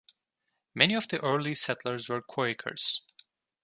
[0.73, 3.01] Many of the early settlers were Quakers.